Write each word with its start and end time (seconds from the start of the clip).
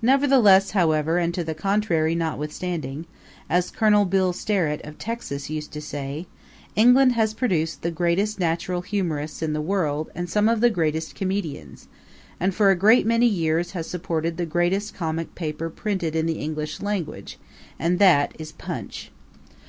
Nevertheless, 0.00 0.70
however, 0.70 1.18
and 1.18 1.34
to 1.34 1.42
the 1.42 1.52
contrary 1.52 2.14
notwithstanding 2.14 3.06
as 3.50 3.72
Colonel 3.72 4.04
Bill 4.04 4.32
Sterritt, 4.32 4.80
of 4.86 4.98
Texas, 4.98 5.50
used 5.50 5.72
to 5.72 5.80
say 5.80 6.28
England 6.76 7.14
has 7.14 7.34
produced 7.34 7.82
the 7.82 7.90
greatest 7.90 8.38
natural 8.38 8.82
humorists 8.82 9.42
in 9.42 9.54
the 9.54 9.60
world 9.60 10.12
and 10.14 10.30
some 10.30 10.48
of 10.48 10.60
the 10.60 10.70
greatest 10.70 11.16
comedians, 11.16 11.88
and 12.38 12.54
for 12.54 12.70
a 12.70 12.76
great 12.76 13.04
many 13.04 13.26
years 13.26 13.72
has 13.72 13.88
supported 13.90 14.36
the 14.36 14.46
greatest 14.46 14.94
comic 14.94 15.34
paper 15.34 15.68
printed 15.70 16.14
in 16.14 16.26
the 16.26 16.38
English 16.38 16.80
language, 16.80 17.36
and 17.80 17.98
that 17.98 18.30
is 18.38 18.52
Punch. 18.52 19.10